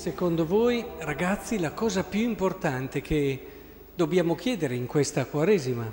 Secondo 0.00 0.46
voi, 0.46 0.82
ragazzi, 1.00 1.58
la 1.58 1.72
cosa 1.72 2.04
più 2.04 2.20
importante 2.20 3.02
che 3.02 3.46
dobbiamo 3.94 4.34
chiedere 4.34 4.74
in 4.74 4.86
questa 4.86 5.26
Quaresima? 5.26 5.92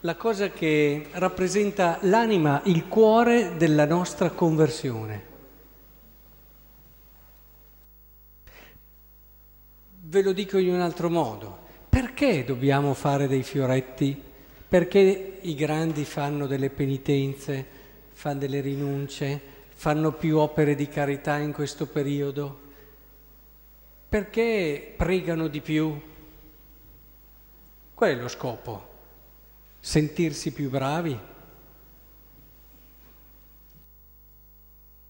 La 0.00 0.16
cosa 0.16 0.50
che 0.50 1.06
rappresenta 1.12 1.98
l'anima, 2.00 2.62
il 2.64 2.88
cuore 2.88 3.56
della 3.56 3.84
nostra 3.84 4.30
conversione? 4.30 5.22
Ve 10.00 10.22
lo 10.22 10.32
dico 10.32 10.58
in 10.58 10.70
un 10.70 10.80
altro 10.80 11.08
modo. 11.08 11.58
Perché 11.88 12.42
dobbiamo 12.42 12.92
fare 12.92 13.28
dei 13.28 13.44
fioretti? 13.44 14.20
Perché 14.68 15.38
i 15.42 15.54
grandi 15.54 16.04
fanno 16.04 16.48
delle 16.48 16.70
penitenze, 16.70 17.64
fanno 18.14 18.40
delle 18.40 18.60
rinunce, 18.60 19.40
fanno 19.72 20.10
più 20.10 20.38
opere 20.38 20.74
di 20.74 20.88
carità 20.88 21.36
in 21.36 21.52
questo 21.52 21.86
periodo? 21.86 22.63
Perché 24.14 24.94
pregano 24.96 25.48
di 25.48 25.60
più? 25.60 26.00
Qual 27.92 28.10
è 28.10 28.14
lo 28.14 28.28
scopo? 28.28 28.92
Sentirsi 29.80 30.52
più 30.52 30.70
bravi? 30.70 31.18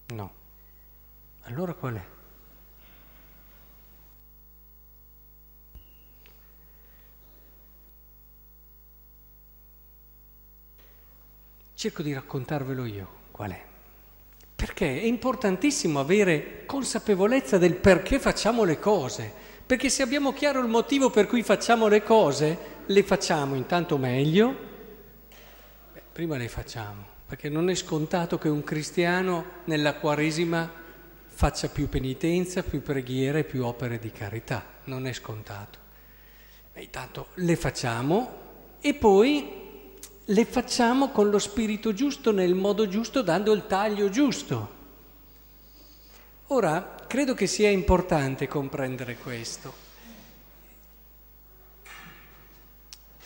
No. 0.07 0.33
Allora 1.43 1.75
qual 1.75 1.93
è? 1.97 2.05
Cerco 11.75 12.01
di 12.01 12.11
raccontarvelo 12.11 12.85
io 12.85 13.09
qual 13.29 13.51
è. 13.51 13.74
Perché 14.65 14.99
è 14.99 15.03
importantissimo 15.03 15.99
avere 15.99 16.65
consapevolezza 16.65 17.59
del 17.59 17.75
perché 17.75 18.17
facciamo 18.17 18.63
le 18.63 18.79
cose. 18.79 19.31
Perché 19.63 19.89
se 19.89 20.01
abbiamo 20.01 20.33
chiaro 20.33 20.59
il 20.59 20.67
motivo 20.67 21.11
per 21.11 21.27
cui 21.27 21.43
facciamo 21.43 21.87
le 21.87 22.01
cose, 22.01 22.57
le 22.83 23.03
facciamo 23.03 23.53
intanto 23.53 23.99
meglio. 23.99 24.55
Beh, 25.93 26.01
prima 26.11 26.35
le 26.37 26.47
facciamo, 26.47 27.05
perché 27.27 27.47
non 27.47 27.69
è 27.69 27.75
scontato 27.75 28.39
che 28.39 28.49
un 28.49 28.63
cristiano 28.63 29.45
nella 29.65 29.97
Quaresima 29.97 30.67
faccia 31.27 31.67
più 31.67 31.87
penitenza, 31.87 32.63
più 32.63 32.81
preghiere, 32.81 33.43
più 33.43 33.63
opere 33.65 33.99
di 33.99 34.11
carità. 34.11 34.65
Non 34.85 35.05
è 35.05 35.13
scontato. 35.13 35.77
Beh, 36.73 36.81
intanto 36.81 37.27
le 37.35 37.55
facciamo 37.55 38.33
e 38.79 38.95
poi 38.95 39.64
le 40.29 40.45
facciamo 40.45 41.09
con 41.09 41.29
lo 41.29 41.37
spirito 41.37 41.93
giusto, 41.93 42.31
nel 42.31 42.55
modo 42.55 42.87
giusto, 42.87 43.21
dando 43.21 43.53
il 43.53 43.67
taglio 43.67 44.09
giusto. 44.09 44.73
Ora, 46.47 46.95
credo 47.07 47.33
che 47.35 47.45
sia 47.45 47.69
importante 47.69 48.47
comprendere 48.47 49.17
questo. 49.17 49.83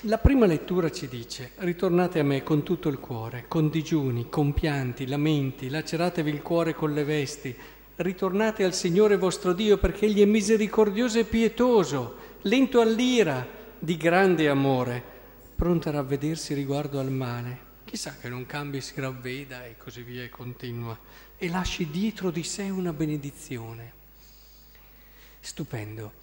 La 0.03 0.17
prima 0.17 0.45
lettura 0.45 0.89
ci 0.91 1.07
dice, 1.07 1.51
ritornate 1.57 2.19
a 2.19 2.23
me 2.23 2.43
con 2.43 2.63
tutto 2.63 2.89
il 2.89 2.99
cuore, 2.99 3.45
con 3.47 3.69
digiuni, 3.69 4.29
con 4.29 4.53
pianti, 4.53 5.07
lamenti, 5.07 5.69
laceratevi 5.69 6.29
il 6.29 6.41
cuore 6.41 6.73
con 6.73 6.93
le 6.93 7.03
vesti, 7.03 7.55
ritornate 7.97 8.63
al 8.63 8.73
Signore 8.73 9.17
vostro 9.17 9.51
Dio 9.51 9.77
perché 9.77 10.05
Egli 10.05 10.21
è 10.21 10.25
misericordioso 10.25 11.19
e 11.19 11.25
pietoso, 11.25 12.15
lento 12.43 12.79
all'ira, 12.79 13.45
di 13.77 13.97
grande 13.97 14.47
amore 14.47 15.17
pronta 15.59 15.89
a 15.89 15.91
ravvedersi 15.91 16.53
riguardo 16.53 17.01
al 17.01 17.11
male. 17.11 17.67
Chissà 17.83 18.15
che 18.15 18.29
non 18.29 18.45
cambi, 18.45 18.79
si 18.79 18.93
ravveda 18.95 19.65
e 19.65 19.75
così 19.75 20.03
via 20.03 20.23
e 20.23 20.29
continua 20.29 20.97
e 21.37 21.49
lasci 21.49 21.89
dietro 21.89 22.31
di 22.31 22.43
sé 22.43 22.69
una 22.69 22.93
benedizione. 22.93 23.91
Stupendo. 25.41 26.13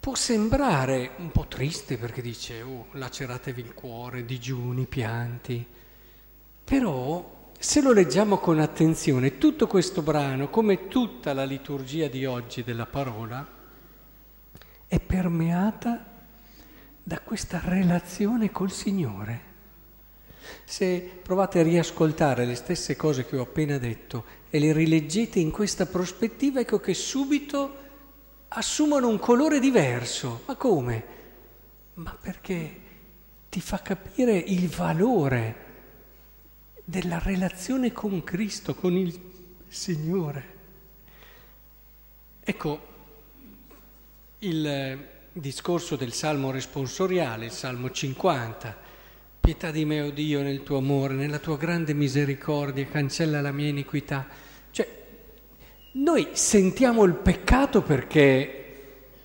Può 0.00 0.14
sembrare 0.14 1.10
un 1.18 1.30
po' 1.30 1.48
triste 1.48 1.98
perché 1.98 2.22
dice, 2.22 2.62
oh, 2.62 2.86
laceratevi 2.92 3.60
il 3.60 3.74
cuore, 3.74 4.24
digiuni, 4.24 4.86
pianti, 4.86 5.66
però 6.64 7.50
se 7.58 7.82
lo 7.82 7.92
leggiamo 7.92 8.38
con 8.38 8.58
attenzione, 8.58 9.36
tutto 9.36 9.66
questo 9.66 10.00
brano, 10.00 10.48
come 10.48 10.88
tutta 10.88 11.34
la 11.34 11.44
liturgia 11.44 12.08
di 12.08 12.24
oggi 12.24 12.64
della 12.64 12.86
parola, 12.86 13.46
è 14.86 14.98
permeata 14.98 16.07
da 17.08 17.20
questa 17.20 17.58
relazione 17.64 18.50
col 18.50 18.70
Signore. 18.70 19.40
Se 20.64 21.20
provate 21.22 21.58
a 21.58 21.62
riascoltare 21.62 22.44
le 22.44 22.54
stesse 22.54 22.96
cose 22.96 23.24
che 23.24 23.38
ho 23.38 23.44
appena 23.44 23.78
detto 23.78 24.24
e 24.50 24.58
le 24.58 24.74
rileggete 24.74 25.38
in 25.38 25.50
questa 25.50 25.86
prospettiva, 25.86 26.60
ecco 26.60 26.78
che 26.80 26.92
subito 26.92 27.76
assumono 28.48 29.08
un 29.08 29.18
colore 29.18 29.58
diverso. 29.58 30.42
Ma 30.44 30.54
come? 30.56 31.04
Ma 31.94 32.14
perché 32.20 32.80
ti 33.48 33.62
fa 33.62 33.80
capire 33.80 34.36
il 34.36 34.68
valore 34.68 35.64
della 36.84 37.18
relazione 37.18 37.90
con 37.90 38.22
Cristo, 38.22 38.74
con 38.74 38.94
il 38.94 39.18
Signore. 39.66 40.56
Ecco, 42.44 42.80
il 44.40 45.16
discorso 45.40 45.96
del 45.96 46.12
salmo 46.12 46.50
responsoriale, 46.50 47.46
il 47.46 47.50
salmo 47.50 47.90
50. 47.90 48.76
Pietà 49.40 49.70
di 49.70 49.84
me, 49.84 50.00
o 50.00 50.06
oh 50.06 50.10
Dio, 50.10 50.42
nel 50.42 50.62
tuo 50.62 50.78
amore, 50.78 51.14
nella 51.14 51.38
tua 51.38 51.56
grande 51.56 51.94
misericordia, 51.94 52.86
cancella 52.86 53.40
la 53.40 53.52
mia 53.52 53.68
iniquità. 53.68 54.26
Cioè, 54.70 54.88
noi 55.92 56.28
sentiamo 56.32 57.04
il 57.04 57.14
peccato 57.14 57.82
perché 57.82 58.58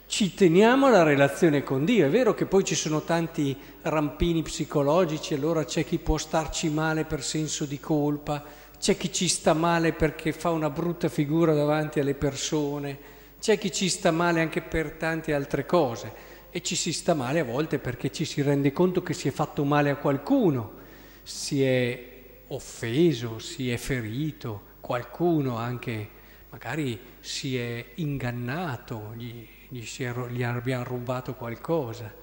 ci 0.08 0.34
teniamo 0.34 0.86
alla 0.88 1.04
relazione 1.04 1.64
con 1.64 1.86
Dio. 1.86 2.06
È 2.06 2.10
vero 2.10 2.34
che 2.34 2.46
poi 2.46 2.64
ci 2.64 2.76
sono 2.76 3.02
tanti 3.02 3.58
rampini 3.82 4.44
psicologici, 4.44 5.34
allora 5.34 5.66
c'è 5.66 5.84
chi 5.84 5.98
può 5.98 6.18
starci 6.18 6.70
male 6.70 7.06
per 7.06 7.24
senso 7.24 7.66
di 7.66 7.80
colpa, 7.80 8.44
c'è 8.80 8.96
chi 8.98 9.12
ci 9.12 9.28
sta 9.28 9.54
male 9.54 9.94
perché 9.94 10.32
fa 10.32 10.52
una 10.52 10.70
brutta 10.70 11.10
figura 11.10 11.54
davanti 11.54 12.00
alle 12.00 12.14
persone 12.14 13.13
c'è 13.44 13.58
chi 13.58 13.74
ci 13.74 13.90
sta 13.90 14.10
male 14.12 14.40
anche 14.40 14.62
per 14.62 14.92
tante 14.92 15.34
altre 15.34 15.66
cose 15.66 16.14
e 16.50 16.62
ci 16.62 16.78
si 16.78 16.94
sta 16.94 17.14
male 17.14 17.42
a 17.42 17.44
volte 17.44 17.78
perché 17.78 18.10
ci 18.10 18.24
si 18.24 18.42
rende 18.42 18.72
conto 18.72 19.04
che 19.04 19.14
si 19.14 19.28
è 19.28 19.32
fatto 19.32 19.66
male 19.66 19.90
a 19.90 19.98
qualcuno, 19.98 20.76
si 21.24 21.62
è 21.62 22.12
offeso, 22.48 23.40
si 23.40 23.70
è 23.70 23.76
ferito, 23.76 24.78
qualcuno 24.80 25.58
anche 25.58 26.10
magari 26.52 26.98
si 27.20 27.58
è 27.58 27.86
ingannato, 27.96 29.12
gli, 29.18 29.46
gli, 29.68 29.84
è, 29.98 30.14
gli 30.30 30.44
abbiamo 30.44 30.86
rubato 30.86 31.34
qualcosa. 31.34 32.16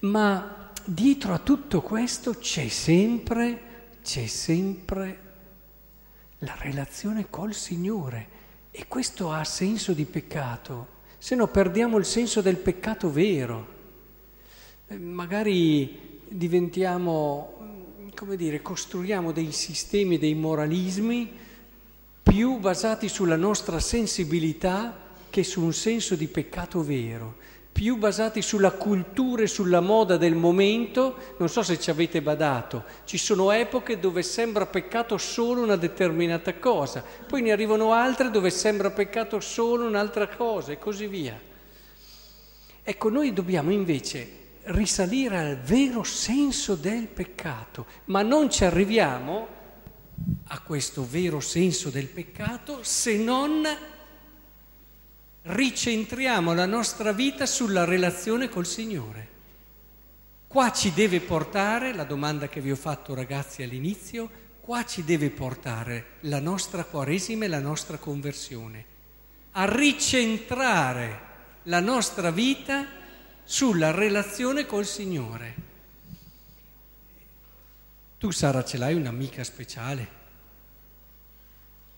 Ma 0.00 0.72
dietro 0.84 1.32
a 1.32 1.38
tutto 1.38 1.80
questo 1.80 2.38
c'è 2.38 2.66
sempre, 2.66 3.92
c'è 4.02 4.26
sempre 4.26 5.20
la 6.38 6.56
relazione 6.58 7.30
col 7.30 7.54
Signore 7.54 8.35
e 8.78 8.84
questo 8.88 9.32
ha 9.32 9.42
senso 9.42 9.94
di 9.94 10.04
peccato, 10.04 10.88
se 11.16 11.34
no 11.34 11.48
perdiamo 11.48 11.96
il 11.96 12.04
senso 12.04 12.42
del 12.42 12.58
peccato 12.58 13.10
vero. 13.10 13.66
Eh, 14.86 14.98
magari 14.98 16.20
diventiamo, 16.28 18.10
come 18.14 18.36
dire, 18.36 18.60
costruiamo 18.60 19.32
dei 19.32 19.50
sistemi, 19.50 20.18
dei 20.18 20.34
moralismi 20.34 21.32
più 22.22 22.58
basati 22.58 23.08
sulla 23.08 23.36
nostra 23.36 23.80
sensibilità 23.80 24.94
che 25.30 25.42
su 25.42 25.62
un 25.62 25.72
senso 25.72 26.14
di 26.14 26.26
peccato 26.26 26.84
vero 26.84 27.36
più 27.76 27.98
basati 27.98 28.40
sulla 28.40 28.70
cultura 28.70 29.42
e 29.42 29.46
sulla 29.46 29.80
moda 29.80 30.16
del 30.16 30.34
momento, 30.34 31.34
non 31.36 31.50
so 31.50 31.62
se 31.62 31.78
ci 31.78 31.90
avete 31.90 32.22
badato, 32.22 32.84
ci 33.04 33.18
sono 33.18 33.52
epoche 33.52 34.00
dove 34.00 34.22
sembra 34.22 34.64
peccato 34.64 35.18
solo 35.18 35.60
una 35.60 35.76
determinata 35.76 36.54
cosa, 36.54 37.04
poi 37.26 37.42
ne 37.42 37.52
arrivano 37.52 37.92
altre 37.92 38.30
dove 38.30 38.48
sembra 38.48 38.90
peccato 38.92 39.40
solo 39.40 39.86
un'altra 39.86 40.26
cosa 40.26 40.72
e 40.72 40.78
così 40.78 41.06
via. 41.06 41.38
Ecco, 42.82 43.10
noi 43.10 43.34
dobbiamo 43.34 43.70
invece 43.70 44.44
risalire 44.62 45.36
al 45.36 45.58
vero 45.58 46.02
senso 46.02 46.76
del 46.76 47.08
peccato, 47.08 47.84
ma 48.06 48.22
non 48.22 48.50
ci 48.50 48.64
arriviamo 48.64 49.48
a 50.46 50.60
questo 50.60 51.06
vero 51.06 51.40
senso 51.40 51.90
del 51.90 52.06
peccato 52.06 52.78
se 52.80 53.18
non 53.18 53.68
ricentriamo 55.48 56.54
la 56.54 56.66
nostra 56.66 57.12
vita 57.12 57.46
sulla 57.46 57.84
relazione 57.84 58.48
col 58.48 58.66
Signore. 58.66 59.34
Qua 60.46 60.72
ci 60.72 60.92
deve 60.92 61.20
portare, 61.20 61.94
la 61.94 62.04
domanda 62.04 62.48
che 62.48 62.60
vi 62.60 62.70
ho 62.70 62.76
fatto 62.76 63.14
ragazzi 63.14 63.62
all'inizio, 63.62 64.44
qua 64.60 64.84
ci 64.84 65.04
deve 65.04 65.30
portare 65.30 66.18
la 66.20 66.40
nostra 66.40 66.84
Quaresima 66.84 67.44
e 67.44 67.48
la 67.48 67.60
nostra 67.60 67.98
conversione, 67.98 68.84
a 69.52 69.64
ricentrare 69.74 71.20
la 71.64 71.80
nostra 71.80 72.30
vita 72.30 72.86
sulla 73.44 73.90
relazione 73.90 74.66
col 74.66 74.86
Signore. 74.86 75.54
Tu 78.18 78.30
Sara 78.30 78.64
ce 78.64 78.78
l'hai 78.78 78.94
un'amica 78.94 79.44
speciale? 79.44 80.24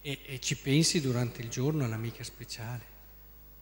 e, 0.09 0.19
e 0.25 0.41
ci 0.41 0.57
pensi 0.57 1.01
durante 1.01 1.43
il 1.43 1.49
giorno 1.49 1.85
all'amica 1.85 2.25
speciale. 2.25 2.88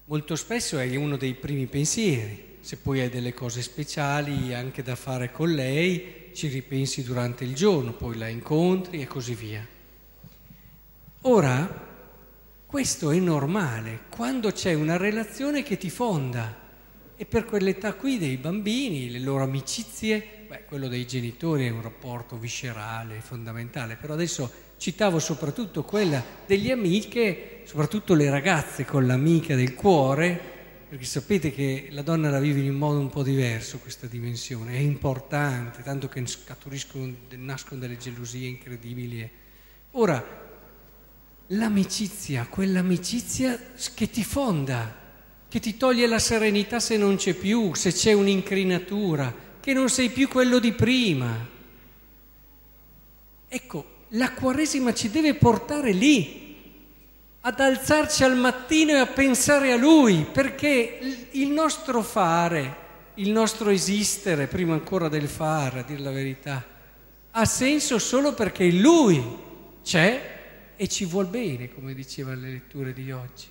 Molto 0.09 0.37
spesso 0.37 0.79
è 0.79 0.95
uno 0.95 1.17
dei 1.17 1.35
primi 1.35 1.67
pensieri, 1.67 2.59
se 2.61 2.77
poi 2.77 3.01
hai 3.01 3.09
delle 3.09 3.35
cose 3.35 3.61
speciali 3.61 4.55
anche 4.55 4.85
da 4.85 4.95
fare 4.95 5.33
con 5.33 5.53
lei, 5.53 6.31
ci 6.33 6.47
ripensi 6.47 7.03
durante 7.03 7.43
il 7.43 7.57
giorno, 7.57 7.93
poi 7.93 8.17
la 8.17 8.29
incontri 8.29 9.01
e 9.01 9.09
così 9.09 9.35
via. 9.35 9.67
Ora, 11.23 11.85
questo 12.67 13.11
è 13.11 13.19
normale 13.19 14.03
quando 14.09 14.53
c'è 14.53 14.75
una 14.75 14.97
relazione 14.97 15.65
che 15.65 15.77
ti 15.77 15.91
fonda 15.91 16.55
e 17.17 17.25
per 17.27 17.45
quell'età 17.45 17.95
qui 17.95 18.19
dei 18.19 18.37
bambini, 18.37 19.11
le 19.11 19.19
loro 19.19 19.43
amicizie, 19.43 20.25
beh, 20.47 20.67
quello 20.67 20.87
dei 20.87 21.05
genitori 21.05 21.67
è 21.67 21.71
un 21.71 21.83
rapporto 21.83 22.39
viscerale, 22.39 23.21
fondamentale, 23.21 23.97
però 23.97 24.13
adesso 24.13 24.53
citavo 24.77 25.19
soprattutto 25.19 25.83
quella 25.83 26.23
degli 26.47 26.71
amiche, 26.71 27.56
soprattutto 27.67 28.15
le 28.15 28.31
ragazze 28.31 28.85
con 28.85 29.07
l'amica 29.07 29.57
del 29.57 29.75
cuore, 29.75 30.41
perché 30.89 31.05
sapete 31.05 31.51
che 31.51 31.89
la 31.91 32.03
donna 32.03 32.31
la 32.31 32.39
vive 32.39 32.61
in 32.61 32.77
modo 32.77 33.01
un 33.01 33.11
po' 33.11 33.25
diverso 33.25 33.79
questa 33.79 34.07
dimensione, 34.07 34.75
è 34.75 34.79
importante, 34.79 35.83
tanto 35.83 36.07
che 36.07 36.25
scaturiscono, 36.27 37.13
nascono 37.31 37.81
delle 37.81 37.97
gelosie 37.97 38.47
incredibili. 38.47 39.29
Ora, 39.93 40.25
l'amicizia, 41.49 42.47
quell'amicizia 42.49 43.59
che 43.95 44.11
ti 44.11 44.23
fonda, 44.23 45.05
che 45.49 45.59
ti 45.59 45.77
toglie 45.77 46.07
la 46.07 46.21
serenità 46.21 46.79
se 46.79 46.97
non 46.97 47.17
c'è 47.17 47.35
più, 47.35 47.75
se 47.75 47.93
c'è 47.93 48.13
un'incrinatura, 48.13 49.35
che 49.59 49.73
non 49.73 49.89
sei 49.89 50.11
più 50.11 50.29
quello 50.29 50.61
di 50.61 50.71
prima. 50.71 51.49
Ecco, 53.49 53.95
la 54.11 54.31
Quaresima 54.31 54.95
ci 54.95 55.11
deve 55.11 55.35
portare 55.35 55.91
lì, 55.91 56.46
ad 57.47 57.61
alzarci 57.61 58.25
al 58.25 58.37
mattino 58.37 58.91
e 58.91 58.99
a 58.99 59.07
pensare 59.07 59.71
a 59.71 59.77
Lui, 59.77 60.25
perché 60.25 61.29
il 61.31 61.49
nostro 61.51 62.03
fare, 62.03 62.77
il 63.15 63.31
nostro 63.31 63.71
esistere, 63.71 64.49
prima 64.49 64.75
ancora 64.75 65.09
del 65.09 65.29
fare, 65.29 65.79
a 65.79 65.83
dire 65.85 66.01
la 66.01 66.11
verità, 66.11 66.65
ha 67.31 67.45
senso 67.45 68.01
solo 68.01 68.35
perché 68.35 68.69
Lui 68.73 69.23
c'è 69.85 70.75
e 70.75 70.89
ci 70.89 71.05
vuol 71.05 71.27
bene, 71.27 71.73
come 71.73 71.95
diceva 71.95 72.35
le 72.35 72.49
letture 72.49 72.93
di 72.93 73.13
oggi. 73.13 73.47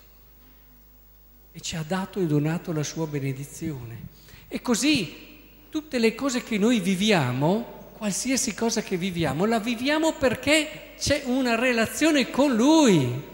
E 1.54 1.62
ci 1.62 1.78
ha 1.78 1.86
dato 1.88 2.20
e 2.20 2.26
donato 2.26 2.74
la 2.74 2.84
sua 2.84 3.08
benedizione. 3.08 4.08
E 4.50 4.62
così 4.62 5.40
tutte 5.70 6.00
le 6.00 6.14
cose 6.16 6.44
che 6.44 6.58
noi 6.58 6.82
viviamo, 6.82 7.94
qualsiasi 7.98 8.54
cosa 8.54 8.82
che 8.82 8.98
viviamo, 8.98 9.46
la 9.46 9.60
viviamo 9.60 10.12
perché 10.16 10.96
c'è 11.00 11.22
una 11.28 11.56
relazione 11.56 12.30
con 12.30 12.54
Lui. 12.54 13.34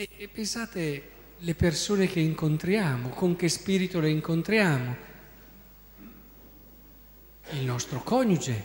E, 0.00 0.08
e 0.16 0.28
pensate 0.28 1.10
le 1.38 1.54
persone 1.56 2.06
che 2.06 2.20
incontriamo, 2.20 3.08
con 3.08 3.34
che 3.34 3.48
spirito 3.48 3.98
le 3.98 4.08
incontriamo. 4.08 4.96
Il 7.50 7.64
nostro 7.64 8.04
coniuge, 8.04 8.64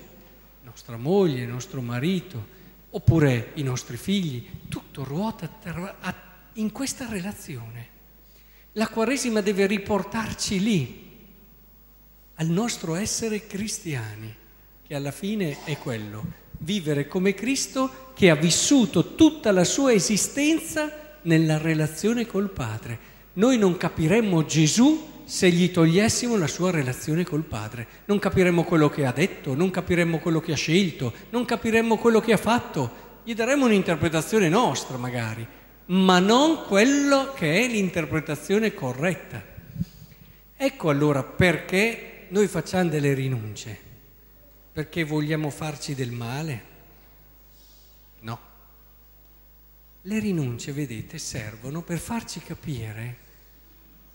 nostra 0.61 0.95
moglie, 0.95 1.47
nostro 1.47 1.81
marito, 1.81 2.45
oppure 2.91 3.49
i 3.55 3.63
nostri 3.63 3.97
figli, 3.97 4.47
tutto 4.69 5.03
ruota 5.03 5.49
in 6.53 6.71
questa 6.71 7.09
relazione. 7.09 7.87
La 8.73 8.89
Quaresima 8.89 9.41
deve 9.41 9.65
riportarci 9.65 10.61
lì, 10.61 11.25
al 12.35 12.47
nostro 12.47 12.93
essere 12.93 13.47
cristiani, 13.47 14.31
che 14.85 14.93
alla 14.93 15.09
fine 15.09 15.63
è 15.63 15.79
quello, 15.79 16.41
vivere 16.59 17.07
come 17.07 17.33
Cristo 17.33 18.11
che 18.13 18.29
ha 18.29 18.35
vissuto 18.35 19.15
tutta 19.15 19.51
la 19.51 19.63
sua 19.63 19.93
esistenza 19.93 21.01
nella 21.23 21.57
relazione 21.57 22.25
col 22.25 22.49
Padre. 22.49 23.11
Noi 23.33 23.57
non 23.57 23.77
capiremmo 23.77 24.45
Gesù 24.45 25.11
se 25.25 25.49
gli 25.49 25.71
togliessimo 25.71 26.37
la 26.37 26.47
sua 26.47 26.71
relazione 26.71 27.23
col 27.23 27.43
Padre. 27.43 27.87
Non 28.05 28.19
capiremmo 28.19 28.63
quello 28.63 28.89
che 28.89 29.05
ha 29.05 29.11
detto, 29.11 29.55
non 29.55 29.71
capiremmo 29.71 30.19
quello 30.19 30.39
che 30.39 30.51
ha 30.51 30.55
scelto, 30.55 31.13
non 31.29 31.45
capiremmo 31.45 31.97
quello 31.97 32.19
che 32.19 32.33
ha 32.33 32.37
fatto. 32.37 33.01
Gli 33.23 33.33
daremmo 33.33 33.65
un'interpretazione 33.65 34.49
nostra 34.49 34.97
magari, 34.97 35.45
ma 35.85 36.19
non 36.19 36.63
quello 36.67 37.33
che 37.33 37.63
è 37.63 37.67
l'interpretazione 37.67 38.73
corretta. 38.73 39.43
Ecco 40.55 40.89
allora 40.89 41.23
perché 41.23 42.27
noi 42.29 42.47
facciamo 42.47 42.89
delle 42.89 43.13
rinunce. 43.13 43.91
Perché 44.73 45.03
vogliamo 45.03 45.49
farci 45.49 45.93
del 45.93 46.11
male? 46.11 46.63
No. 48.21 48.39
Le 50.05 50.19
rinunce, 50.19 50.73
vedete, 50.73 51.17
servono 51.17 51.81
per 51.81 51.97
farci 51.97 52.41
capire 52.41 53.17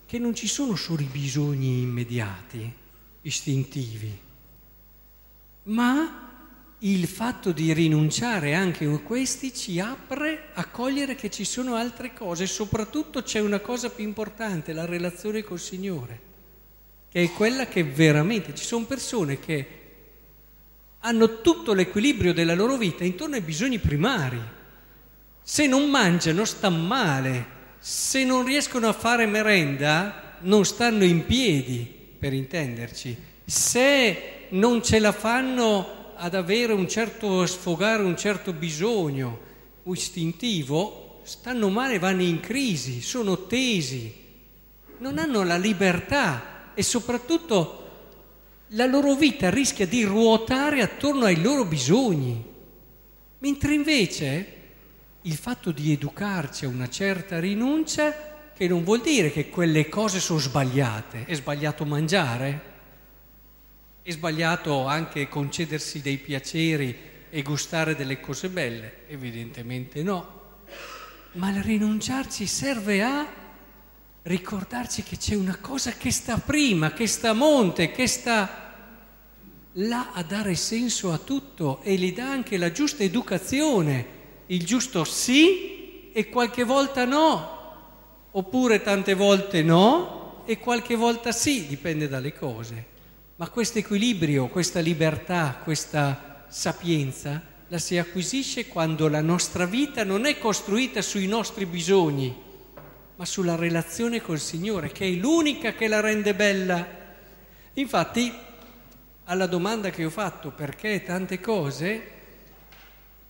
che 0.05 0.19
non 0.19 0.35
ci 0.35 0.46
sono 0.46 0.76
solo 0.76 1.00
i 1.00 1.08
bisogni 1.11 1.81
immediati, 1.81 2.70
istintivi, 3.23 4.19
ma 5.64 6.26
il 6.81 7.06
fatto 7.06 7.52
di 7.52 7.73
rinunciare 7.73 8.55
anche 8.55 8.85
a 8.85 8.99
questi 8.99 9.55
ci 9.55 9.81
apre 9.81 10.50
a 10.52 10.67
cogliere 10.67 11.14
che 11.14 11.31
ci 11.31 11.44
sono 11.44 11.75
altre 11.75 12.12
cose, 12.12 12.46
soprattutto 12.46 13.23
c'è 13.23 13.40
una 13.40 13.61
cosa 13.61 13.88
più 13.88 14.05
importante, 14.05 14.75
la 14.75 14.85
relazione 14.85 15.43
col 15.43 15.58
Signore, 15.58 16.20
che 17.08 17.23
è 17.23 17.32
quella 17.32 17.67
che 17.67 17.82
veramente 17.82 18.55
ci 18.55 18.64
sono 18.64 18.85
persone 18.85 19.40
che 19.40 19.67
hanno 21.00 21.40
tutto 21.40 21.73
l'equilibrio 21.73 22.35
della 22.35 22.55
loro 22.55 22.76
vita 22.76 23.05
intorno 23.05 23.37
ai 23.37 23.40
bisogni 23.40 23.79
primari. 23.79 24.56
Se 25.50 25.66
non 25.66 25.88
mangiano 25.88 26.44
stanno 26.44 26.82
male, 26.82 27.46
se 27.78 28.22
non 28.22 28.44
riescono 28.44 28.86
a 28.86 28.92
fare 28.92 29.24
merenda 29.24 30.36
non 30.40 30.66
stanno 30.66 31.04
in 31.04 31.24
piedi, 31.24 31.90
per 32.18 32.34
intenderci. 32.34 33.16
Se 33.46 34.18
non 34.50 34.82
ce 34.82 34.98
la 34.98 35.10
fanno 35.10 36.12
ad 36.16 36.34
avere 36.34 36.74
un 36.74 36.86
certo 36.86 37.46
sfogare 37.46 38.02
un 38.02 38.14
certo 38.14 38.52
bisogno 38.52 39.40
istintivo, 39.84 41.23
stanno 41.23 41.70
male, 41.70 41.99
vanno 41.99 42.20
in 42.20 42.40
crisi, 42.40 43.00
sono 43.00 43.46
tesi, 43.46 44.12
non 44.99 45.16
hanno 45.16 45.44
la 45.44 45.56
libertà 45.56 46.73
e 46.75 46.82
soprattutto 46.82 47.88
la 48.73 48.84
loro 48.84 49.14
vita 49.14 49.49
rischia 49.49 49.87
di 49.87 50.04
ruotare 50.04 50.82
attorno 50.82 51.25
ai 51.25 51.40
loro 51.40 51.64
bisogni. 51.64 52.44
Mentre 53.38 53.73
invece 53.73 54.56
il 55.28 55.37
fatto 55.37 55.73
di 55.73 55.92
educarci 55.92 56.64
a 56.64 56.68
una 56.68 56.88
certa 56.88 57.38
rinuncia 57.38 58.50
che 58.56 58.66
non 58.66 58.82
vuol 58.82 59.02
dire 59.02 59.30
che 59.30 59.50
quelle 59.50 59.88
cose 59.88 60.20
sono 60.20 60.38
sbagliate. 60.38 61.26
È 61.26 61.35
sbagliato 61.35 61.85
mangiare? 61.85 62.62
È 64.00 64.11
sbagliato 64.11 64.87
anche 64.87 65.28
concedersi 65.28 66.00
dei 66.00 66.16
piaceri 66.16 66.97
e 67.28 67.42
gustare 67.42 67.94
delle 67.94 68.20
cose 68.20 68.49
belle? 68.49 69.06
Evidentemente 69.08 70.02
no. 70.02 70.37
Ma 71.32 71.50
il 71.50 71.62
rinunciarci 71.62 72.47
serve 72.47 73.02
a 73.02 73.26
ricordarci 74.23 75.02
che 75.02 75.18
c'è 75.18 75.35
una 75.35 75.58
cosa 75.61 75.92
che 75.92 76.11
sta 76.11 76.38
prima, 76.38 76.94
che 76.94 77.06
sta 77.06 77.30
a 77.30 77.35
monte, 77.35 77.92
che 77.92 78.06
sta 78.06 78.97
là 79.73 80.11
a 80.14 80.23
dare 80.23 80.54
senso 80.54 81.12
a 81.12 81.18
tutto 81.18 81.82
e 81.82 81.97
gli 81.97 82.14
dà 82.14 82.30
anche 82.30 82.56
la 82.56 82.73
giusta 82.73 83.02
educazione 83.02 84.16
il 84.49 84.64
giusto 84.64 85.05
sì 85.05 86.11
e 86.12 86.28
qualche 86.28 86.64
volta 86.64 87.05
no, 87.05 87.57
oppure 88.31 88.83
tante 88.83 89.14
volte 89.14 89.62
no 89.62 90.43
e 90.47 90.59
qualche 90.59 90.95
volta 90.95 91.33
sì, 91.33 91.67
dipende 91.67 92.09
dalle 92.09 92.33
cose. 92.33 92.97
Ma 93.37 93.49
questo 93.50 93.78
equilibrio, 93.78 94.49
questa 94.49 94.81
libertà, 94.81 95.61
questa 95.62 96.45
sapienza 96.49 97.43
la 97.69 97.78
si 97.78 97.99
acquisisce 97.99 98.67
quando 98.67 99.09
la 99.09 99.21
nostra 99.21 99.67
vita 99.67 100.02
non 100.02 100.25
è 100.25 100.38
costruita 100.38 101.02
sui 101.02 101.26
nostri 101.26 101.67
bisogni, 101.67 102.35
ma 103.14 103.25
sulla 103.26 103.57
relazione 103.57 104.23
col 104.23 104.40
Signore, 104.40 104.90
che 104.90 105.07
è 105.07 105.11
l'unica 105.11 105.75
che 105.75 105.87
la 105.87 106.00
rende 106.00 106.35
bella. 106.35 106.87
Infatti, 107.75 108.33
alla 109.25 109.47
domanda 109.47 109.90
che 109.90 110.05
ho 110.07 110.11
fatto 110.11 110.50
perché 110.50 111.02
tante 111.02 111.38
cose, 111.40 112.17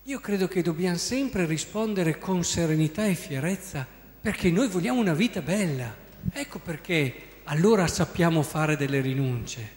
io 0.08 0.20
credo 0.20 0.48
che 0.48 0.62
dobbiamo 0.62 0.96
sempre 0.96 1.44
rispondere 1.44 2.18
con 2.18 2.42
serenità 2.42 3.04
e 3.04 3.14
fierezza 3.14 3.86
perché 4.18 4.50
noi 4.50 4.66
vogliamo 4.66 4.98
una 4.98 5.12
vita 5.12 5.42
bella. 5.42 5.94
Ecco 6.32 6.60
perché 6.60 7.40
allora 7.44 7.86
sappiamo 7.86 8.42
fare 8.42 8.78
delle 8.78 9.02
rinunce. 9.02 9.70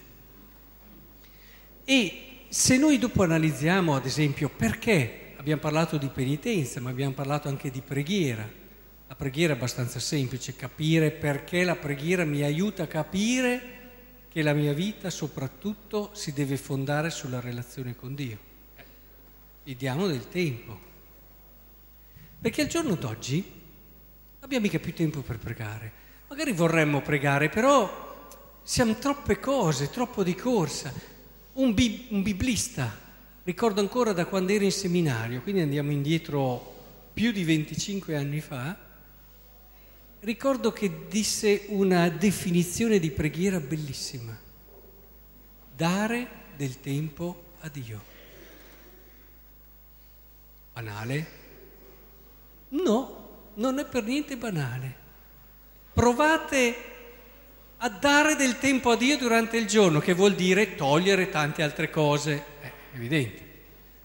E 1.84 2.46
se 2.48 2.78
noi 2.78 2.98
dopo 2.98 3.24
analizziamo, 3.24 3.94
ad 3.94 4.06
esempio, 4.06 4.48
perché 4.48 5.34
abbiamo 5.36 5.60
parlato 5.60 5.98
di 5.98 6.08
penitenza, 6.08 6.80
ma 6.80 6.92
abbiamo 6.92 7.12
parlato 7.12 7.50
anche 7.50 7.70
di 7.70 7.82
preghiera. 7.82 8.50
La 9.10 9.16
preghiera 9.16 9.52
è 9.52 9.58
abbastanza 9.58 10.00
semplice, 10.00 10.56
capire 10.56 11.12
perché 11.12 11.66
la 11.66 11.76
preghiera 11.76 12.24
mi 12.24 12.42
aiuta 12.42 12.84
a 12.84 12.88
capire 12.88 13.80
che 14.30 14.42
la 14.44 14.54
mia 14.54 14.72
vita 14.72 15.10
soprattutto 15.10 16.12
si 16.14 16.32
deve 16.32 16.56
fondare 16.56 17.10
sulla 17.10 17.42
relazione 17.42 17.98
con 17.98 18.16
Dio. 18.16 18.51
Gli 19.64 19.76
diamo 19.76 20.08
del 20.08 20.28
tempo. 20.28 20.80
Perché 22.42 22.62
al 22.62 22.68
giorno 22.68 22.96
d'oggi 22.96 23.40
non 23.42 24.40
abbiamo 24.40 24.66
mica 24.66 24.80
più 24.80 24.94
tempo 24.94 25.22
per 25.22 25.38
pregare. 25.38 26.00
Magari 26.28 26.54
vorremmo 26.54 27.02
pregare, 27.02 27.50
però 27.50 28.30
siamo 28.64 28.96
troppe 28.96 29.40
cose, 29.40 29.90
troppo 29.90 30.24
di 30.24 30.34
corsa. 30.34 30.94
Un, 31.54 31.74
bi- 31.74 32.08
un 32.10 32.24
biblista, 32.24 32.98
ricordo 33.44 33.82
ancora 33.82 34.14
da 34.14 34.26
quando 34.26 34.52
ero 34.54 34.64
in 34.64 34.72
seminario, 34.72 35.42
quindi 35.42 35.62
andiamo 35.62 35.92
indietro 35.92 36.74
più 37.14 37.32
di 37.32 37.44
25 37.44 38.16
anni 38.16 38.40
fa, 38.40 38.78
ricordo 40.22 40.72
che 40.72 41.08
disse 41.10 41.66
una 41.68 42.10
definizione 42.10 43.00
di 43.00 43.12
preghiera 43.12 43.60
bellissima. 43.60 44.38
Dare 45.76 46.28
del 46.56 46.80
tempo 46.80 47.44
a 47.60 47.70
Dio. 47.70 48.11
Banale? 50.74 51.40
No, 52.70 53.30
non 53.56 53.80
è 53.80 53.86
per 53.86 54.04
niente 54.04 54.38
banale. 54.38 54.96
Provate 55.94 56.76
a 57.78 57.90
dare 57.90 58.36
del 58.36 58.58
tempo 58.60 58.92
a 58.92 58.96
Dio 58.96 59.18
durante 59.18 59.58
il 59.58 59.68
giorno, 59.68 60.00
che 60.00 60.14
vuol 60.14 60.36
dire 60.36 60.76
togliere 60.76 61.30
tante 61.30 61.64
altre 61.64 61.90
cose, 61.90 62.44
è 62.62 62.72
evidente. 62.94 63.50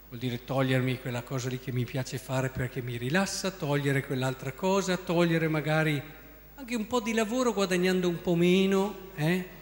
Vuol 0.09 0.21
dire 0.21 0.45
togliermi 0.45 1.01
quella 1.01 1.23
cosa 1.23 1.49
lì 1.49 1.59
che 1.59 1.73
mi 1.73 1.85
piace 1.85 2.19
fare 2.19 2.49
perché 2.49 2.81
mi 2.81 2.97
rilassa, 2.97 3.51
togliere 3.51 4.05
quell'altra 4.05 4.53
cosa, 4.53 4.97
togliere 4.97 5.49
magari 5.49 6.03
anche 6.55 6.75
un 6.75 6.87
po' 6.87 7.01
di 7.01 7.13
lavoro 7.13 7.53
guadagnando 7.53 8.09
un 8.09 8.21
po' 8.21 8.35
meno, 8.35 9.11
eh? 9.15 9.55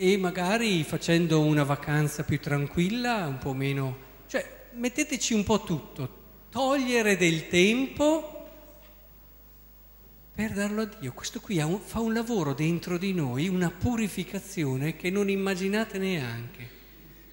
e 0.00 0.16
magari 0.16 0.84
facendo 0.84 1.40
una 1.40 1.64
vacanza 1.64 2.22
più 2.22 2.38
tranquilla, 2.38 3.26
un 3.26 3.38
po' 3.38 3.52
meno... 3.52 3.96
Cioè, 4.28 4.57
metteteci 4.72 5.34
un 5.34 5.44
po' 5.44 5.62
tutto, 5.62 6.08
togliere 6.50 7.16
del 7.16 7.48
tempo 7.48 8.38
per 10.34 10.52
darlo 10.52 10.82
a 10.82 10.88
Dio. 11.00 11.12
Questo 11.12 11.40
qui 11.40 11.58
un, 11.58 11.80
fa 11.80 12.00
un 12.00 12.12
lavoro 12.12 12.54
dentro 12.54 12.96
di 12.96 13.12
noi, 13.12 13.48
una 13.48 13.70
purificazione 13.70 14.94
che 14.94 15.10
non 15.10 15.28
immaginate 15.28 15.98
neanche. 15.98 16.76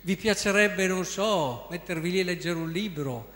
Vi 0.02 0.16
piacerebbe, 0.16 0.88
non 0.88 1.06
so, 1.06 1.68
mettervi 1.70 2.12
lì 2.12 2.22
a 2.22 2.24
leggere 2.24 2.58
un 2.58 2.72
libro, 2.72 3.32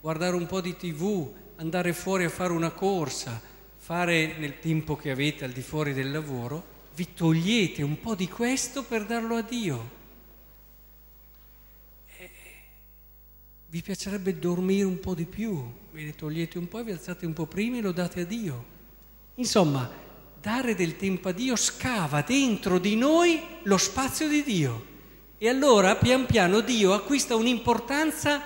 guardare 0.00 0.34
un 0.34 0.46
po' 0.46 0.60
di 0.60 0.76
tv, 0.76 1.32
andare 1.56 1.92
fuori 1.92 2.24
a 2.24 2.28
fare 2.28 2.52
una 2.52 2.70
corsa, 2.70 3.40
fare 3.76 4.36
nel 4.38 4.58
tempo 4.58 4.96
che 4.96 5.10
avete 5.10 5.44
al 5.44 5.52
di 5.52 5.62
fuori 5.62 5.92
del 5.92 6.10
lavoro, 6.10 6.64
vi 6.94 7.14
togliete 7.14 7.82
un 7.82 8.00
po' 8.00 8.14
di 8.14 8.28
questo 8.28 8.82
per 8.82 9.04
darlo 9.04 9.36
a 9.36 9.42
Dio. 9.42 10.00
Vi 13.72 13.80
piacerebbe 13.80 14.38
dormire 14.38 14.84
un 14.84 15.00
po' 15.00 15.14
di 15.14 15.24
più, 15.24 15.64
ve 15.92 16.04
ne 16.04 16.14
togliete 16.14 16.58
un 16.58 16.68
po' 16.68 16.80
e 16.80 16.84
vi 16.84 16.90
alzate 16.90 17.24
un 17.24 17.32
po' 17.32 17.46
prima 17.46 17.78
e 17.78 17.80
lo 17.80 17.92
date 17.92 18.20
a 18.20 18.24
Dio. 18.26 18.64
Insomma, 19.36 19.90
dare 20.38 20.74
del 20.74 20.98
tempo 20.98 21.30
a 21.30 21.32
Dio 21.32 21.56
scava 21.56 22.20
dentro 22.20 22.78
di 22.78 22.96
noi 22.96 23.40
lo 23.62 23.78
spazio 23.78 24.28
di 24.28 24.42
Dio. 24.42 24.86
E 25.38 25.48
allora 25.48 25.96
pian 25.96 26.26
piano 26.26 26.60
Dio 26.60 26.92
acquista 26.92 27.34
un'importanza 27.34 28.42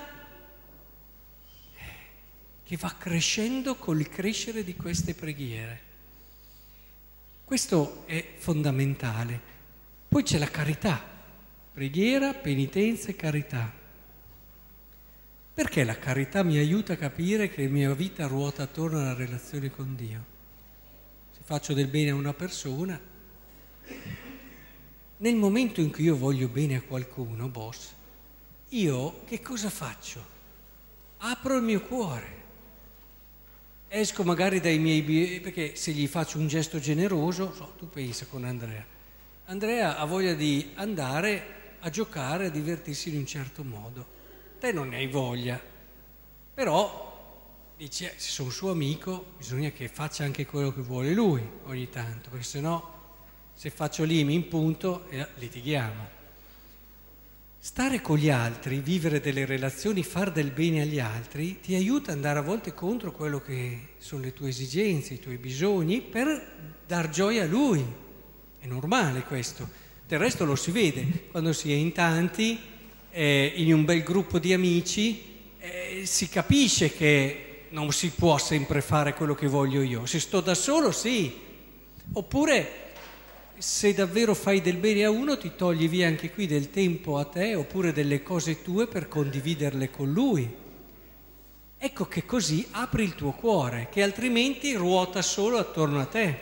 che 2.63 2.77
va 2.77 2.95
crescendo 2.97 3.75
col 3.75 4.09
crescere 4.09 4.63
di 4.63 4.77
queste 4.77 5.15
preghiere. 5.15 5.81
Questo 7.45 8.05
è 8.07 8.25
fondamentale. 8.37 9.41
Poi 10.07 10.23
c'è 10.23 10.39
la 10.39 10.51
carità, 10.51 11.05
preghiera, 11.73 12.33
penitenza 12.33 13.09
e 13.09 13.17
carità. 13.17 13.85
Perché 15.57 15.85
la 15.85 15.99
carità 15.99 16.43
mi 16.43 16.59
aiuta 16.59 16.93
a 16.93 16.97
capire 16.97 17.49
che 17.49 17.65
la 17.65 17.71
mia 17.71 17.95
vita 17.95 18.27
ruota 18.27 18.65
attorno 18.65 18.99
alla 18.99 19.15
relazione 19.15 19.71
con 19.71 19.97
Dio? 19.97 20.35
faccio 21.47 21.73
del 21.73 21.87
bene 21.87 22.11
a 22.11 22.15
una 22.15 22.35
persona, 22.35 23.01
nel 25.19 25.35
momento 25.37 25.81
in 25.81 25.91
cui 25.91 26.05
io 26.05 26.17
voglio 26.17 26.49
bene 26.49 26.75
a 26.75 26.83
qualcuno, 26.83 27.49
boss, 27.49 27.93
io 28.71 29.23
che 29.25 29.41
cosa 29.41 29.71
faccio? 29.71 30.23
Apro 31.19 31.57
il 31.57 31.63
mio 31.63 31.81
cuore. 31.81 32.35
Esco 33.87 34.25
magari 34.25 34.61
dai 34.61 34.79
miei... 34.79 35.41
perché 35.41 35.75
se 35.77 35.93
gli 35.93 36.07
faccio 36.07 36.39
un 36.39 36.49
gesto 36.49 36.81
generoso, 36.81 37.55
so, 37.55 37.73
tu 37.79 37.89
pensa 37.89 38.27
con 38.27 38.45
Andrea. 38.45 38.85
Andrea 39.45 39.97
ha 39.97 40.05
voglia 40.05 40.35
di 40.35 40.73
andare 40.75 41.77
a 41.79 41.89
giocare, 41.89 42.47
a 42.47 42.51
divertirsi 42.51 43.09
in 43.09 43.19
un 43.19 43.27
certo 43.27 43.65
modo. 43.65 44.16
Te 44.67 44.73
non 44.73 44.89
ne 44.89 44.97
hai 44.97 45.07
voglia, 45.07 45.63
però 46.53 47.71
dice, 47.77 48.15
se 48.17 48.31
sono 48.31 48.51
suo 48.51 48.73
amico, 48.73 49.35
bisogna 49.39 49.71
che 49.71 49.87
faccia 49.87 50.25
anche 50.25 50.45
quello 50.45 50.73
che 50.73 50.81
vuole 50.81 51.13
lui 51.13 51.41
ogni 51.67 51.89
tanto, 51.89 52.31
perché 52.31 52.45
sennò 52.45 53.15
se 53.55 53.71
faccio 53.71 54.03
lì 54.03 54.25
mi 54.25 54.35
impunto 54.35 55.09
e 55.09 55.25
litighiamo. 55.37 56.09
Stare 57.61 58.01
con 58.01 58.17
gli 58.17 58.29
altri, 58.29 58.81
vivere 58.81 59.21
delle 59.21 59.45
relazioni, 59.45 60.03
far 60.03 60.33
del 60.33 60.51
bene 60.51 60.81
agli 60.81 60.99
altri, 60.99 61.61
ti 61.61 61.77
aiuta 61.77 62.11
ad 62.11 62.17
andare 62.17 62.41
a 62.41 62.43
volte 62.43 62.75
contro 62.75 63.13
quello 63.13 63.41
che 63.41 63.91
sono 63.99 64.23
le 64.23 64.33
tue 64.33 64.49
esigenze, 64.49 65.15
i 65.15 65.21
tuoi 65.21 65.39
bisogni, 65.39 66.01
per 66.01 66.75
dar 66.85 67.09
gioia 67.09 67.45
a 67.45 67.47
lui. 67.47 67.87
È 68.59 68.67
normale 68.67 69.23
questo. 69.23 69.69
Del 70.09 70.19
resto 70.19 70.45
lo 70.45 70.57
si 70.57 70.73
vede 70.73 71.29
quando 71.31 71.53
si 71.53 71.71
è 71.71 71.77
in 71.77 71.93
tanti, 71.93 72.75
eh, 73.19 73.51
in 73.57 73.73
un 73.73 73.87
bel 73.87 74.03
gruppo 74.03 74.39
di 74.39 74.53
amici, 74.53 75.23
eh, 75.59 76.03
si 76.05 76.29
capisce 76.29 76.93
che 76.93 77.65
non 77.71 77.91
si 77.91 78.11
può 78.11 78.37
sempre 78.37 78.83
fare 78.83 79.15
quello 79.15 79.35
che 79.35 79.47
voglio 79.47 79.81
io. 79.81 80.05
Se 80.05 80.21
sto 80.21 80.43
da 80.43 80.55
solo, 80.55 80.93
sì. 80.93 81.35
Oppure 82.13 82.85
se 83.57 83.95
davvero 83.95 84.35
fai 84.35 84.61
del 84.61 84.77
bene 84.77 85.05
a 85.05 85.11
uno 85.11 85.39
ti 85.39 85.53
togli 85.57 85.89
via 85.89 86.09
anche 86.09 86.31
qui 86.31 86.47
del 86.47 86.69
tempo 86.69 87.17
a 87.17 87.25
te 87.25 87.55
oppure 87.55 87.95
delle 87.95 88.23
cose 88.23 88.61
tue 88.61 88.87
per 88.87 89.09
condividerle 89.09 89.91
con 89.91 90.13
lui. 90.13 90.55
Ecco 91.79 92.05
che 92.05 92.27
così 92.27 92.67
apri 92.73 93.03
il 93.03 93.15
tuo 93.15 93.33
cuore, 93.33 93.89
che 93.91 94.03
altrimenti 94.03 94.75
ruota 94.75 95.23
solo 95.23 95.57
attorno 95.57 96.01
a 96.01 96.05
te. 96.05 96.39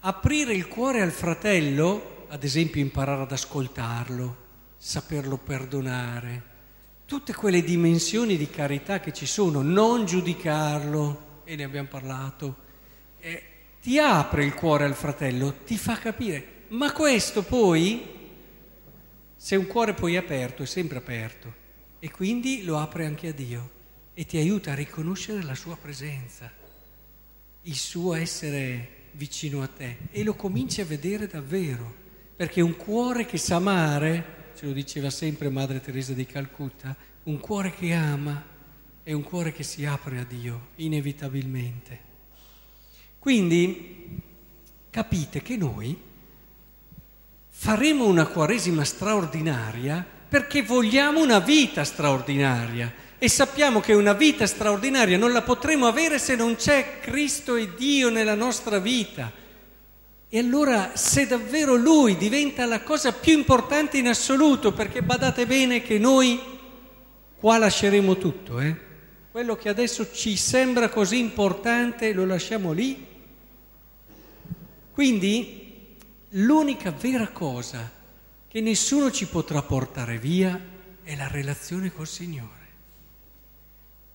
Aprire 0.00 0.54
il 0.54 0.68
cuore 0.68 1.00
al 1.00 1.10
fratello, 1.10 2.26
ad 2.28 2.44
esempio 2.44 2.80
imparare 2.80 3.22
ad 3.22 3.32
ascoltarlo, 3.32 4.42
saperlo 4.86 5.38
perdonare, 5.38 6.42
tutte 7.06 7.32
quelle 7.32 7.62
dimensioni 7.62 8.36
di 8.36 8.50
carità 8.50 9.00
che 9.00 9.14
ci 9.14 9.24
sono, 9.24 9.62
non 9.62 10.04
giudicarlo, 10.04 11.40
e 11.44 11.56
ne 11.56 11.64
abbiamo 11.64 11.88
parlato, 11.88 12.56
eh, 13.18 13.42
ti 13.80 13.98
apre 13.98 14.44
il 14.44 14.52
cuore 14.52 14.84
al 14.84 14.94
fratello, 14.94 15.54
ti 15.64 15.78
fa 15.78 15.96
capire, 15.96 16.64
ma 16.68 16.92
questo 16.92 17.42
poi, 17.42 18.02
se 19.34 19.56
un 19.56 19.66
cuore 19.66 19.94
poi 19.94 20.16
è 20.16 20.18
aperto, 20.18 20.62
è 20.62 20.66
sempre 20.66 20.98
aperto, 20.98 21.54
e 21.98 22.10
quindi 22.10 22.62
lo 22.62 22.78
apre 22.78 23.06
anche 23.06 23.28
a 23.28 23.32
Dio 23.32 23.70
e 24.12 24.26
ti 24.26 24.36
aiuta 24.36 24.72
a 24.72 24.74
riconoscere 24.74 25.42
la 25.42 25.54
sua 25.54 25.78
presenza, 25.78 26.52
il 27.62 27.76
suo 27.76 28.12
essere 28.12 28.88
vicino 29.12 29.62
a 29.62 29.66
te 29.66 29.96
e 30.10 30.22
lo 30.22 30.34
cominci 30.34 30.82
a 30.82 30.84
vedere 30.84 31.26
davvero, 31.26 32.02
perché 32.36 32.60
un 32.60 32.76
cuore 32.76 33.24
che 33.24 33.38
sa 33.38 33.56
amare 33.56 34.33
ce 34.54 34.66
lo 34.66 34.72
diceva 34.72 35.10
sempre 35.10 35.50
Madre 35.50 35.80
Teresa 35.80 36.12
di 36.12 36.26
Calcutta, 36.26 36.94
un 37.24 37.40
cuore 37.40 37.74
che 37.74 37.92
ama 37.92 38.42
è 39.02 39.12
un 39.12 39.22
cuore 39.22 39.52
che 39.52 39.62
si 39.62 39.84
apre 39.84 40.20
a 40.20 40.24
Dio, 40.24 40.68
inevitabilmente. 40.76 42.12
Quindi 43.18 44.20
capite 44.90 45.42
che 45.42 45.56
noi 45.56 45.98
faremo 47.48 48.06
una 48.06 48.26
Quaresima 48.26 48.84
straordinaria 48.84 50.06
perché 50.28 50.62
vogliamo 50.62 51.22
una 51.22 51.40
vita 51.40 51.84
straordinaria 51.84 52.92
e 53.18 53.28
sappiamo 53.28 53.80
che 53.80 53.92
una 53.92 54.12
vita 54.12 54.46
straordinaria 54.46 55.16
non 55.16 55.32
la 55.32 55.42
potremo 55.42 55.86
avere 55.86 56.18
se 56.18 56.36
non 56.36 56.56
c'è 56.56 57.00
Cristo 57.00 57.56
e 57.56 57.74
Dio 57.74 58.10
nella 58.10 58.34
nostra 58.34 58.78
vita. 58.78 59.32
E 60.34 60.40
allora 60.40 60.96
se 60.96 61.28
davvero 61.28 61.76
Lui 61.76 62.16
diventa 62.16 62.66
la 62.66 62.82
cosa 62.82 63.12
più 63.12 63.34
importante 63.34 63.98
in 63.98 64.08
assoluto, 64.08 64.72
perché 64.72 65.00
badate 65.00 65.46
bene 65.46 65.80
che 65.80 65.96
noi 65.96 66.40
qua 67.36 67.56
lasceremo 67.56 68.18
tutto, 68.18 68.58
eh? 68.58 68.76
quello 69.30 69.54
che 69.54 69.68
adesso 69.68 70.12
ci 70.12 70.34
sembra 70.34 70.88
così 70.88 71.20
importante 71.20 72.12
lo 72.12 72.26
lasciamo 72.26 72.72
lì. 72.72 73.06
Quindi 74.90 75.94
l'unica 76.30 76.90
vera 76.90 77.28
cosa 77.28 77.88
che 78.48 78.60
nessuno 78.60 79.12
ci 79.12 79.28
potrà 79.28 79.62
portare 79.62 80.18
via 80.18 80.60
è 81.04 81.14
la 81.14 81.28
relazione 81.28 81.92
col 81.92 82.08
Signore. 82.08 82.66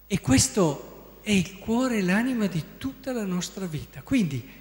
E 0.06 0.20
questo 0.20 1.20
è 1.22 1.32
il 1.32 1.60
cuore 1.60 2.00
e 2.00 2.04
l'anima 2.04 2.48
di 2.48 2.62
tutta 2.78 3.14
la 3.14 3.24
nostra 3.24 3.68
vita. 3.68 4.02
Quindi 4.02 4.59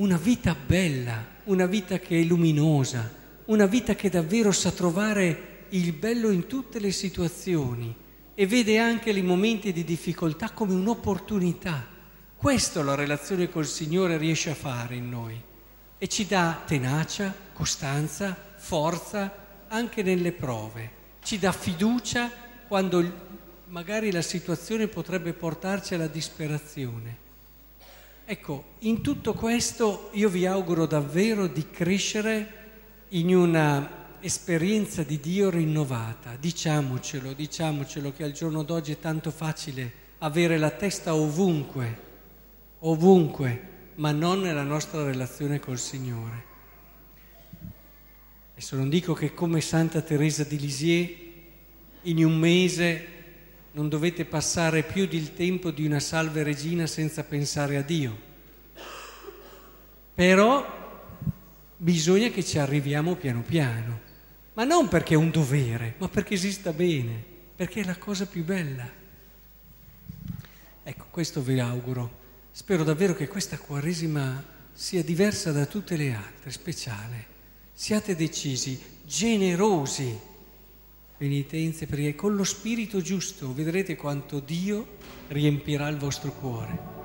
una 0.00 0.16
vita 0.16 0.54
bella, 0.54 1.22
una 1.44 1.66
vita 1.66 1.98
che 1.98 2.18
è 2.18 2.24
luminosa, 2.24 3.12
una 3.46 3.66
vita 3.66 3.94
che 3.94 4.08
davvero 4.08 4.50
sa 4.50 4.70
trovare 4.70 5.66
il 5.70 5.92
bello 5.92 6.30
in 6.30 6.46
tutte 6.46 6.80
le 6.80 6.90
situazioni 6.90 7.94
e 8.34 8.46
vede 8.46 8.78
anche 8.78 9.10
i 9.10 9.20
momenti 9.20 9.72
di 9.72 9.84
difficoltà 9.84 10.52
come 10.52 10.72
un'opportunità. 10.72 11.86
Questo 12.34 12.82
la 12.82 12.94
relazione 12.94 13.50
col 13.50 13.66
Signore 13.66 14.16
riesce 14.16 14.48
a 14.48 14.54
fare 14.54 14.94
in 14.94 15.10
noi 15.10 15.38
e 15.98 16.08
ci 16.08 16.26
dà 16.26 16.62
tenacia, 16.64 17.34
costanza, 17.52 18.34
forza 18.56 19.66
anche 19.68 20.02
nelle 20.02 20.32
prove, 20.32 20.90
ci 21.22 21.38
dà 21.38 21.52
fiducia 21.52 22.30
quando 22.66 23.28
magari 23.66 24.10
la 24.10 24.22
situazione 24.22 24.88
potrebbe 24.88 25.34
portarci 25.34 25.92
alla 25.92 26.06
disperazione. 26.06 27.28
Ecco, 28.30 28.64
in 28.82 29.00
tutto 29.00 29.34
questo 29.34 30.10
io 30.12 30.28
vi 30.28 30.46
auguro 30.46 30.86
davvero 30.86 31.48
di 31.48 31.68
crescere 31.68 32.58
in 33.08 33.34
una 33.34 34.18
esperienza 34.20 35.02
di 35.02 35.18
Dio 35.18 35.50
rinnovata. 35.50 36.36
Diciamocelo, 36.38 37.32
diciamocelo 37.32 38.12
che 38.12 38.22
al 38.22 38.30
giorno 38.30 38.62
d'oggi 38.62 38.92
è 38.92 39.00
tanto 39.00 39.32
facile 39.32 39.92
avere 40.18 40.58
la 40.58 40.70
testa 40.70 41.12
ovunque, 41.12 41.98
ovunque, 42.78 43.62
ma 43.96 44.12
non 44.12 44.42
nella 44.42 44.62
nostra 44.62 45.02
relazione 45.02 45.58
col 45.58 45.80
Signore. 45.80 46.44
Adesso 48.52 48.76
non 48.76 48.88
dico 48.88 49.12
che 49.12 49.34
come 49.34 49.60
Santa 49.60 50.02
Teresa 50.02 50.44
di 50.44 50.56
Lisieux 50.56 51.10
in 52.02 52.24
un 52.24 52.38
mese 52.38 53.19
non 53.72 53.88
dovete 53.88 54.24
passare 54.24 54.82
più 54.82 55.06
del 55.06 55.34
tempo 55.34 55.70
di 55.70 55.86
una 55.86 56.00
salve 56.00 56.42
regina 56.42 56.86
senza 56.86 57.24
pensare 57.24 57.76
a 57.76 57.82
Dio. 57.82 58.28
Però 60.14 60.78
bisogna 61.76 62.28
che 62.28 62.44
ci 62.44 62.58
arriviamo 62.58 63.14
piano 63.14 63.42
piano 63.42 64.08
ma 64.60 64.66
non 64.66 64.88
perché 64.88 65.14
è 65.14 65.16
un 65.16 65.30
dovere, 65.30 65.94
ma 65.96 66.08
perché 66.08 66.34
esista 66.34 66.72
bene, 66.72 67.24
perché 67.56 67.80
è 67.80 67.84
la 67.84 67.96
cosa 67.96 68.26
più 68.26 68.44
bella. 68.44 68.86
Ecco, 70.82 71.06
questo 71.08 71.40
vi 71.40 71.58
auguro. 71.60 72.18
Spero 72.50 72.84
davvero 72.84 73.14
che 73.14 73.26
questa 73.26 73.56
Quaresima 73.56 74.44
sia 74.72 75.02
diversa 75.02 75.50
da 75.50 75.64
tutte 75.64 75.96
le 75.96 76.12
altre, 76.12 76.50
speciale. 76.50 77.26
Siate 77.72 78.14
decisi, 78.14 78.78
generosi, 79.06 80.18
penitenze, 81.20 81.84
perché 81.84 82.14
con 82.14 82.34
lo 82.34 82.44
spirito 82.44 83.02
giusto 83.02 83.52
vedrete 83.52 83.94
quanto 83.94 84.40
Dio 84.40 84.86
riempirà 85.28 85.86
il 85.88 85.98
vostro 85.98 86.32
cuore. 86.32 86.99